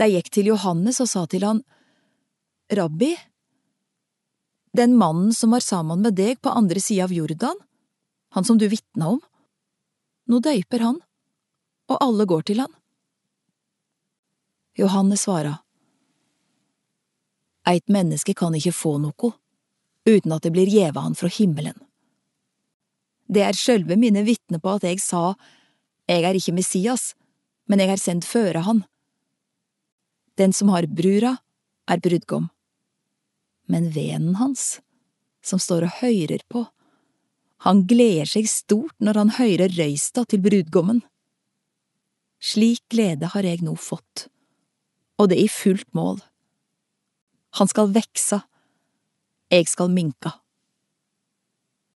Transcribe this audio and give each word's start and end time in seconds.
De 0.00 0.08
gikk 0.10 0.30
til 0.34 0.50
Johannes 0.50 1.00
og 1.02 1.10
sa 1.10 1.24
til 1.30 1.46
han, 1.46 1.62
Rabbi, 2.72 3.12
den 4.74 4.96
mannen 4.98 5.32
som 5.36 5.54
var 5.54 5.62
sammen 5.62 6.02
med 6.02 6.16
deg 6.18 6.40
på 6.42 6.50
andre 6.50 6.80
sida 6.82 7.06
av 7.06 7.12
Jordan, 7.14 7.58
han 8.34 8.44
som 8.44 8.58
du 8.58 8.66
vitna 8.68 9.12
om, 9.14 9.20
nå 10.26 10.40
døyper 10.42 10.82
han, 10.82 10.98
og 11.92 12.00
alle 12.02 12.26
går 12.26 12.48
til 12.48 12.64
han. 12.64 12.72
Johannes 14.74 15.22
svara, 15.28 15.58
Eit 17.64 17.88
menneske 17.88 18.34
kan 18.36 18.52
ikke 18.52 18.74
få 18.76 18.98
noe 19.00 19.30
uten 20.04 20.32
at 20.36 20.44
det 20.44 20.52
blir 20.52 20.68
gjeve 20.68 21.00
han 21.00 21.14
fra 21.16 21.30
himmelen. 21.32 21.78
Det 23.24 23.40
er 23.40 23.56
sjølve 23.56 23.96
mine 23.96 24.20
vitne 24.26 24.60
på 24.60 24.74
at 24.76 24.84
jeg 24.84 25.00
sa, 25.00 25.34
Jeg 26.04 26.24
er 26.28 26.36
ikke 26.36 26.52
Messias, 26.52 27.14
men 27.66 27.80
jeg 27.80 27.88
er 27.88 27.96
sendt 27.96 28.26
føre 28.28 28.60
han. 28.60 28.84
Den 30.38 30.52
som 30.52 30.70
har 30.74 30.86
brura, 30.86 31.36
er 31.86 32.00
brudgom. 32.00 32.48
Men 33.68 33.90
vennen 33.94 34.36
hans, 34.40 34.80
som 35.44 35.60
står 35.60 35.86
og 35.86 35.98
høyrer 36.02 36.42
på, 36.50 36.64
han 37.64 37.84
gleder 37.88 38.28
seg 38.28 38.48
stort 38.50 38.96
når 39.00 39.20
han 39.20 39.34
høyrer 39.38 39.72
røysta 39.72 40.26
til 40.28 40.42
brudgommen. 40.44 41.00
Slik 42.44 42.82
glede 42.92 43.30
har 43.32 43.46
jeg 43.46 43.62
nå 43.64 43.72
fått, 43.80 44.26
og 45.16 45.30
det 45.32 45.38
i 45.40 45.48
fullt 45.48 45.88
mål. 45.96 46.20
Han 47.56 47.70
skal 47.70 47.94
veksa, 47.94 48.42
jeg 49.48 49.70
skal 49.70 49.92
minka. 49.92 50.34